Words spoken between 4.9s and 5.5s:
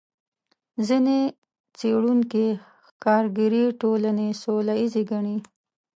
ګڼي.